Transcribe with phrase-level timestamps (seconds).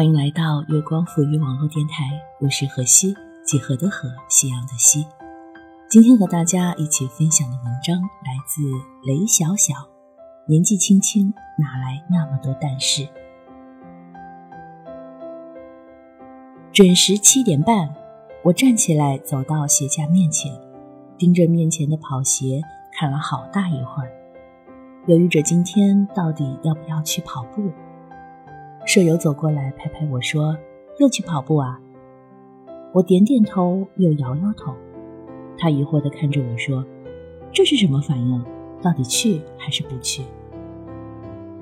[0.00, 3.14] 欢迎来到月光赋予网络电台，我是何西，
[3.44, 5.04] 几何的何，夕阳的西。
[5.90, 8.62] 今天和大家一起分享的文章来自
[9.06, 9.74] 雷小小。
[10.48, 13.06] 年纪轻轻，哪来那么多但是？
[16.72, 17.94] 准时七点半，
[18.42, 20.50] 我站起来走到鞋架面前，
[21.18, 22.62] 盯着面前的跑鞋
[22.98, 24.10] 看了好大一会儿，
[25.06, 27.70] 犹豫着今天到底要不要去跑步。
[28.86, 30.56] 舍友走过来拍拍我说
[30.98, 31.80] ：“又去跑步啊？”
[32.92, 34.74] 我点点头，又摇摇头。
[35.56, 36.84] 他疑惑地看着我说
[37.52, 38.44] ：“这是什么反应？
[38.82, 40.24] 到底去还是不去？”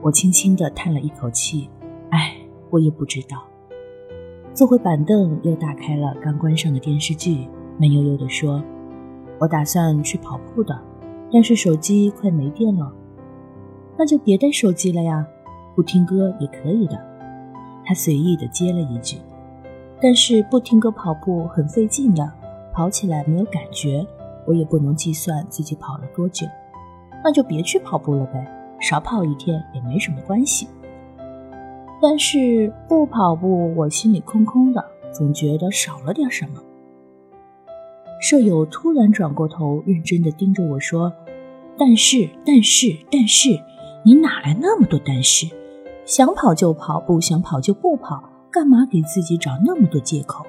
[0.00, 1.68] 我轻轻地叹了一口气
[2.10, 2.36] ：“哎，
[2.70, 3.44] 我也不知道。”
[4.54, 7.46] 坐回板凳，又打开了刚关上的电视剧，
[7.78, 8.62] 闷悠悠地说
[9.38, 10.80] ：“我打算去跑步的，
[11.30, 12.90] 但是手机快没电了。
[13.98, 15.26] 那就别带手机了呀，
[15.74, 17.06] 不听歌也可以的。”
[17.88, 19.16] 他随意地接了一句
[19.98, 22.30] ：“但是不听歌跑步很费劲的，
[22.70, 24.06] 跑起来没有感觉，
[24.46, 26.46] 我也不能计算自己跑了多久。
[27.24, 28.46] 那就别去跑步了呗，
[28.78, 30.68] 少跑一天也没什么关系。
[32.02, 36.60] 但是不跑步，我心里空空的，总觉得少了点什么。”
[38.20, 41.10] 舍友突然转过头，认真地盯着我说
[41.78, 43.58] ：“但是，但是，但是，
[44.04, 45.48] 你哪来那么多但是？”
[46.08, 50.42] 想跑就跑，不想跑就不跑，干嘛给自己找那么多借口？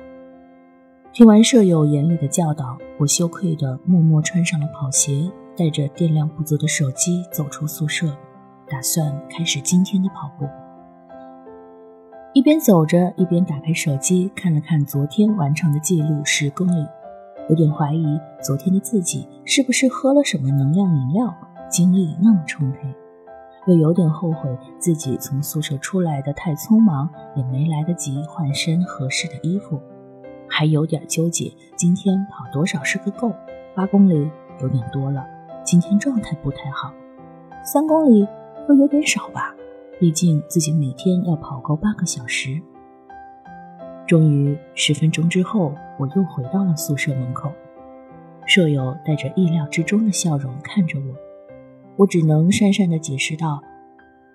[1.11, 8.07] 听完舍友严厉的教导，我羞愧的默默穿上了跑鞋，带着电量不足的手机走出宿舍，
[8.69, 10.47] 打算开始今天的跑步。
[12.33, 16.87] 一边走着，一边打开手机看了看昨天完成的记录十公里，
[17.49, 21.35] 有点怀疑昨天的自己是不是喝了什么能量饮料，
[21.69, 22.95] 精力那么充沛。
[23.69, 24.49] 又有点后悔
[24.79, 29.79] 自己从宿舍出来的太匆忙，也没来得及换身合适的衣服，
[30.49, 33.31] 还有点纠结今天跑多少是个够。
[33.75, 34.27] 八公里
[34.59, 35.23] 有点多了，
[35.63, 36.91] 今天状态不太好。
[37.63, 38.27] 三公里
[38.67, 39.53] 又有点少吧，
[39.99, 42.59] 毕竟自己每天要跑够八个小时。
[44.07, 47.51] 终于十分钟之后，我又回到了宿舍门口，
[48.47, 51.28] 舍友带着意料之中的笑容看着我。
[51.99, 53.61] 我只能讪讪地解释道：“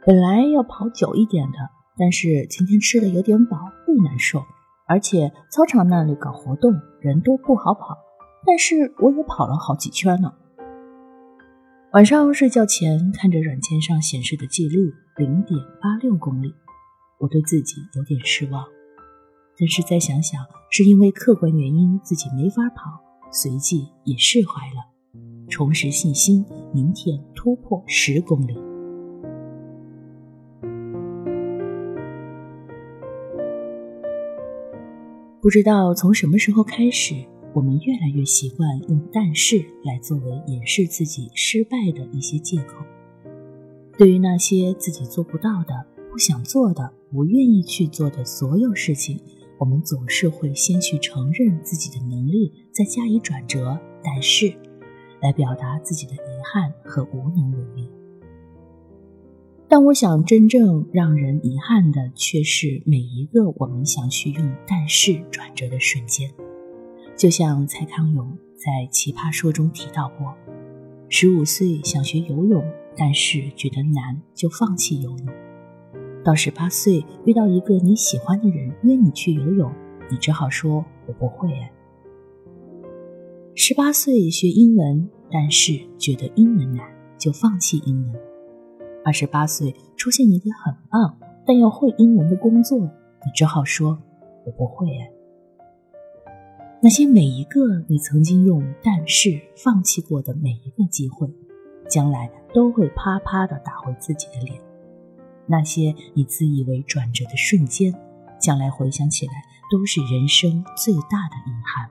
[0.04, 1.56] 本来要跑久一点的，
[1.96, 3.56] 但是今天吃的有点饱，
[3.88, 4.42] 胃难受。
[4.86, 7.96] 而且操场那里搞活动，人多不好跑。
[8.46, 10.30] 但是我也跑了好几圈呢。”
[11.94, 16.52] 晚上睡觉前看着软件上显示的记录，零点八六公里，
[17.18, 18.62] 我对自己有点失望。
[19.58, 23.00] 但是再想想，是因为客观原因自己没法跑，
[23.32, 24.92] 随即也释怀了。
[25.48, 28.54] 重拾信心，明天突破十公里。
[35.40, 37.14] 不知道从什么时候开始，
[37.52, 42.84] 我们越来越习惯用“但是”来作为掩饰自己失败的一些借口。
[43.96, 49.20] 对于那些自己做不到的、不想做的、不愿意去做的所有事情，
[49.58, 53.78] 我们总是会先去承认自己的能力，再加以转折。
[54.02, 54.52] 但是。
[55.24, 57.90] 来表达自己的遗憾和无能为力，
[59.66, 66.30] 但我想真正让人遗憾的，却是每一个我们想去用“但是”转折的瞬间。
[67.16, 70.34] 就像蔡康永在《奇葩说》中提到过：
[71.08, 72.62] 十五岁想学游泳，
[72.94, 75.26] 但是觉得难，就放弃游泳；
[76.22, 79.72] 到十八岁遇到一个你喜欢的人约你去游泳，
[80.10, 81.48] 你只好说：“我不会。”。
[83.56, 86.84] 十八岁学英文，但是觉得英文难，
[87.16, 88.20] 就放弃英文。
[89.04, 91.16] 二十八岁出现一个很棒
[91.46, 93.96] 但要会英文的工作，你只好说
[94.44, 95.12] ：“我不会。”哎，
[96.82, 101.32] 那些每一个你曾经用“但是”放弃过的每一个机会，
[101.88, 104.60] 将来都会啪啪的打回自己的脸。
[105.46, 107.94] 那些你自以为转折的瞬间，
[108.40, 109.32] 将来回想起来
[109.70, 111.88] 都是人生最大的遗憾。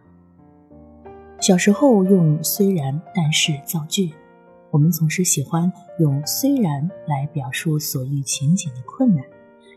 [1.43, 4.13] 小时候用“虽然”“但是”造句，
[4.71, 5.69] 我们总是喜欢
[5.99, 9.25] 用“虽然”来表述所遇情景的困难，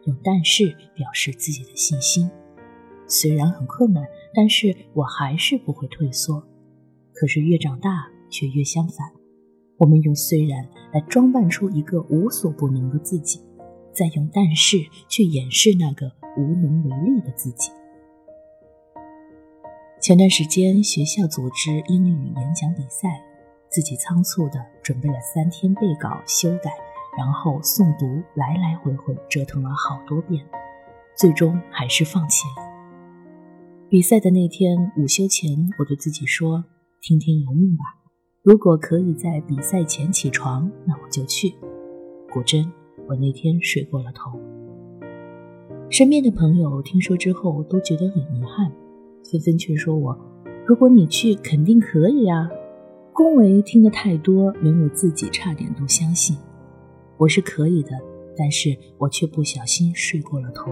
[0.05, 2.31] 用“但是”表示自己的信心。
[3.09, 6.41] 虽然很困难，但是我还是不会退缩。
[7.13, 9.11] 可是越长大，却越相反。
[9.77, 13.41] 我们用“虽然”来装扮出一个无所不能的自己，
[13.93, 14.79] 再用“但是”
[15.11, 17.73] 去掩饰那个无能为力的自己。
[19.99, 23.21] 前段时间学校组织英语演讲比赛，
[23.71, 26.71] 自己仓促的准备了三天备稿修改，
[27.17, 30.45] 然后诵读，来来回回折腾了好多遍。
[31.17, 32.67] 最终还是放弃了。
[33.89, 36.65] 比赛的那天午休前，我对自己说
[37.01, 37.85] ：“听天由命吧，
[38.43, 41.55] 如果可以在比赛前起床，那我就去。”
[42.31, 42.71] 果真，
[43.09, 44.39] 我那天睡过了头。
[45.89, 48.71] 身边的朋友听说之后都觉得很遗憾，
[49.31, 50.17] 纷纷劝说我
[50.67, 52.49] ：“如果你去，肯定可以啊。”
[53.13, 56.37] 恭维听得太多，连我自己差点都相信
[57.17, 57.91] 我是可以的，
[58.37, 60.71] 但是我却不小心睡过了头，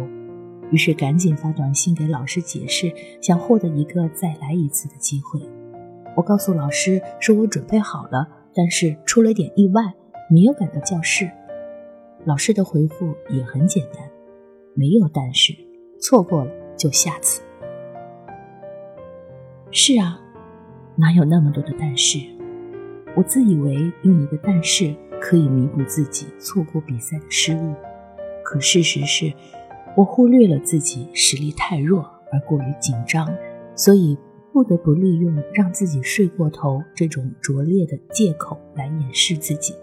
[0.70, 2.92] 于是赶紧发短信给老师解释，
[3.22, 5.40] 想获得一个再来一次的机会。
[6.14, 9.82] 我告诉老师说我准备好了，但是出了点意外，
[10.30, 11.30] 没有赶到教室。
[12.26, 14.06] 老师的回复也很简单，
[14.74, 15.54] 没有但是，
[15.98, 17.40] 错过了就下次。
[19.76, 20.20] 是啊，
[20.94, 22.20] 哪有那么多的但是？
[23.16, 23.74] 我自以为
[24.04, 27.74] 用一个但是可以弥补自己错过比赛的失误，
[28.44, 29.32] 可事实是，
[29.96, 33.28] 我忽略了自己实力太弱而过于紧张，
[33.74, 34.16] 所以
[34.52, 39.74] 不得不利用让自己睡过头这种拙劣的借口来掩饰自己。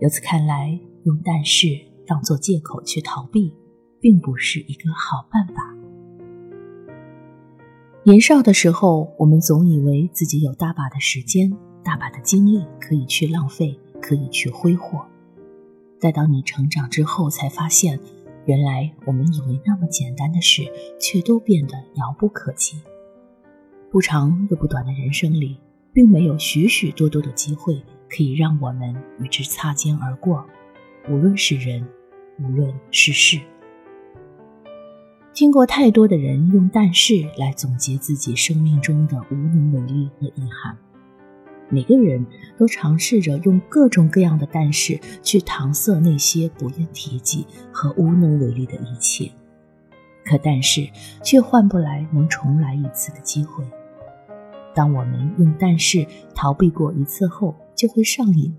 [0.00, 1.66] 由此看来，用但是
[2.06, 3.54] 当做借口去逃避，
[4.00, 5.79] 并不是一个好办法。
[8.02, 11.52] 年少的时候，我们总以为自己有大把的时间。
[11.84, 15.04] 大把的精力可以去浪费，可以去挥霍。
[16.00, 18.00] 待到你成长之后，才发现，
[18.46, 20.62] 原来我们以为那么简单的事，
[20.98, 22.78] 却都变得遥不可及。
[23.90, 25.58] 不长又不短的人生里，
[25.92, 30.46] 并没有许许多多的机会可以让我们与之擦肩而过。
[31.10, 31.86] 无论是人，
[32.38, 33.40] 无论是事，
[35.32, 40.76] 听过太多的人用“但是”来总结自己生命中的无能为力和遗憾。
[41.68, 42.26] 每个人
[42.58, 49.30] 都尝试着用各种各样的“但是”去搪塞那些不愿提及和无能为力的一切，
[50.24, 50.86] 可但是
[51.22, 53.64] 却换不来能重来一次的机会。
[54.74, 56.04] 当我们用“但是”
[56.34, 58.54] 逃避过一次后，就会上瘾。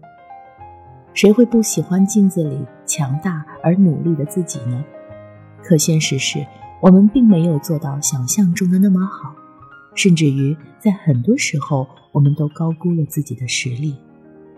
[1.14, 4.84] 谁会不喜欢镜子里强大而努力的自己呢？
[5.64, 6.46] 可现实是，
[6.82, 9.34] 我们并没有做到想象中的那么好。
[9.94, 13.98] 甚至于，在很多时候，我们都高估了自己的实力，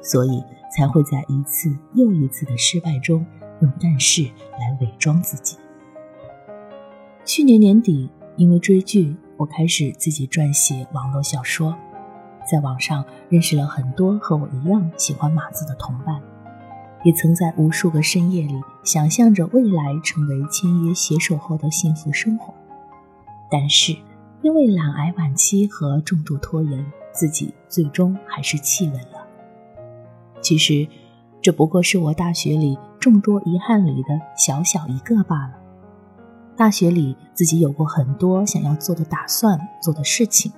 [0.01, 0.43] 所以
[0.75, 3.25] 才会在一次又一次的失败中
[3.61, 4.23] 用“但是”
[4.59, 5.57] 来伪装自己。
[7.25, 11.75] 去年年底，因为追剧，我开始自己撰写网络小说，
[12.49, 16.21] 在网上认识了很多和我一样喜欢码字的同伴，
[17.03, 22.53] 也曾在无数个深夜里想象着未来成为签约携手后的幸福生活，
[23.49, 23.95] 但是。
[24.43, 29.25] 因为懒癌晚期和重度拖延，自己最终还是气稳了。
[30.41, 30.85] 其实，
[31.41, 35.53] 这不过是我大学里众多遗憾里的小小一个罢了。
[36.57, 40.51] 大学里，自己有过很多想要做的打算、做的事情，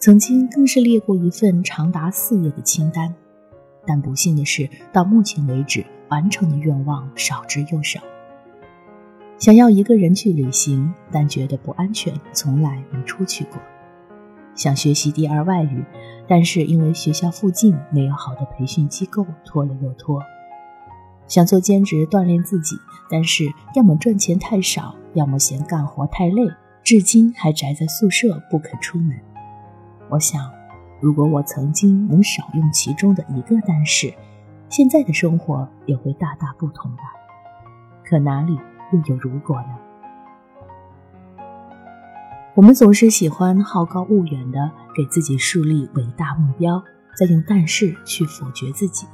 [0.00, 3.14] 曾经更是列过一份长达四页的清单。
[3.86, 8.00] 但不幸的是，到目前为止，完成的愿望少之又少。
[9.38, 13.60] 想要一个人去旅行，但觉得不安全，从来没出去过。
[14.54, 15.84] 想学习第二外语，
[16.26, 20.20] 但是因为学校附近没有好的培训机构，拖了又拖。
[21.28, 22.74] 想做兼职锻炼自己，
[23.08, 26.48] 但是要么赚钱太少，要么嫌干活太累，
[26.82, 29.16] 至今还宅在宿舍不肯出门。
[30.08, 30.50] 我想，
[31.00, 34.12] 如果我曾经能少用其中的一个但是，
[34.68, 37.02] 现在的生活也会大大不同吧。
[38.04, 38.58] 可哪里？
[38.92, 39.76] 又有如果呢？
[42.54, 46.82] 我们总是喜欢好高骛远的给自己树立伟大目标，
[47.14, 49.06] 再用但是去否决自己，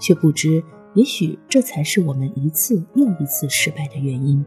[0.00, 0.64] 却不知
[0.94, 4.44] 也许这才是我们一次又一次失败的原因。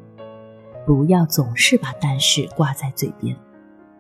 [0.86, 3.38] 不要总是把但是挂在嘴边，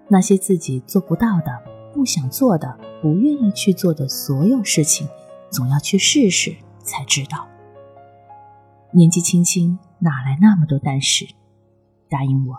[0.08, 1.62] 那些自己做不到的、
[1.94, 5.08] 不想做的、不愿意去做的所有事情，
[5.50, 7.48] 总要去试试才知道。
[8.92, 9.80] 年纪轻轻。
[10.00, 11.28] 哪来那么多但是？
[12.08, 12.56] 答应我，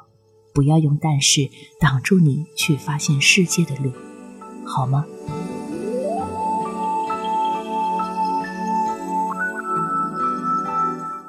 [0.52, 3.92] 不要用但是挡住你去发现世界的路，
[4.66, 5.06] 好吗？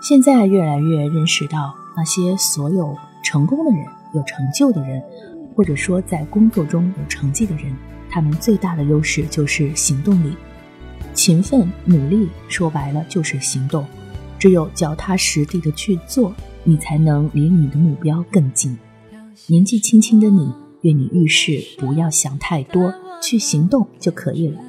[0.01, 3.85] 现在越来越认识到，那些所有成功的人、
[4.15, 4.99] 有成就的人，
[5.55, 7.77] 或者说在工作中有成绩的人，
[8.09, 10.35] 他们最大的优势就是行动力、
[11.13, 13.85] 勤奋努力说白了就是行动。
[14.39, 18.77] 只有脚踏实地的去做你才能离你的目标更近。
[19.47, 20.51] 年纪轻轻的你
[20.81, 24.59] 愿你遇事不要想太多去行动就可以了。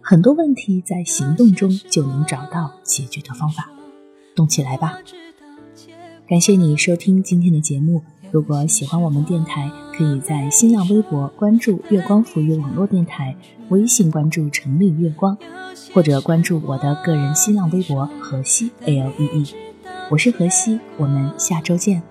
[0.00, 3.70] 很多问题在行动中就能找到解决的方法。
[4.34, 4.98] 动起来吧。
[6.28, 13.36] 感谢你收听今天的节目如果喜欢我们电台可以在新浪微博关注“月光浮语”网络电台，
[13.68, 15.36] 微信关注“成立月光”，
[15.92, 19.54] 或者关注我的个人新浪微博“河西 L E E”。
[20.10, 22.02] 我是河西，我们下周见。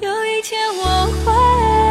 [0.00, 1.89] 有一天我会。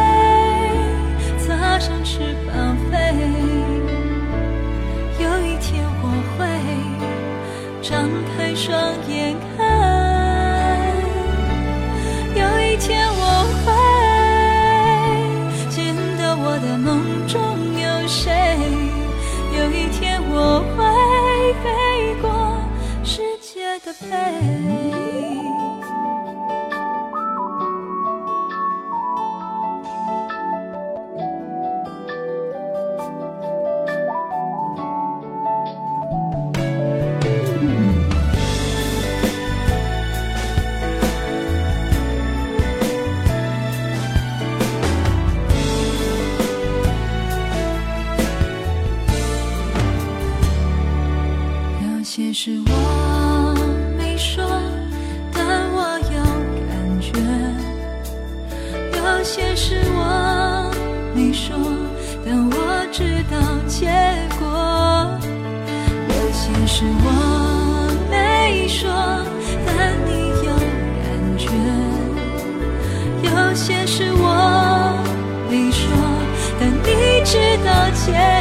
[78.12, 78.39] 前。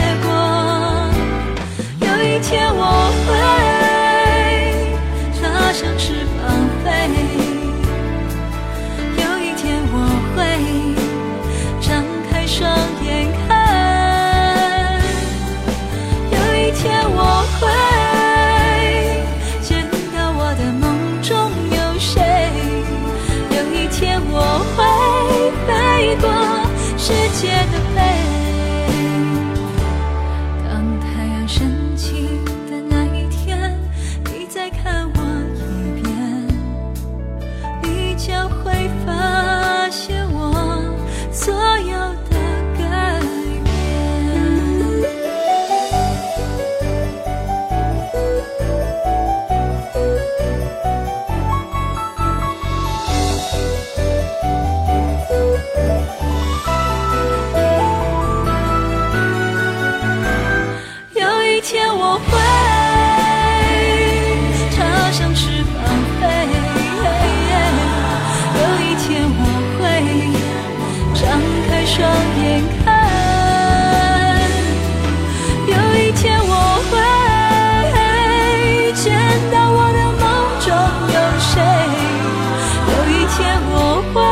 [83.40, 84.29] 给我温